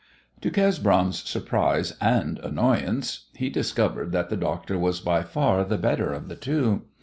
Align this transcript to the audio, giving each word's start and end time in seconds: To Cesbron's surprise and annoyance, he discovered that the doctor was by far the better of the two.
To 0.41 0.49
Cesbron's 0.49 1.19
surprise 1.29 1.95
and 2.01 2.39
annoyance, 2.39 3.27
he 3.35 3.51
discovered 3.51 4.11
that 4.13 4.31
the 4.31 4.35
doctor 4.35 4.75
was 4.79 4.99
by 4.99 5.21
far 5.21 5.63
the 5.63 5.77
better 5.77 6.11
of 6.11 6.27
the 6.27 6.35
two. 6.35 6.85